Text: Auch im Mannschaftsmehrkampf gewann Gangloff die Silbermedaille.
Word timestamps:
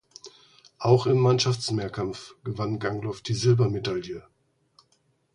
Auch 0.79 1.05
im 1.05 1.19
Mannschaftsmehrkampf 1.19 2.33
gewann 2.43 2.79
Gangloff 2.79 3.21
die 3.21 3.35
Silbermedaille. 3.35 4.23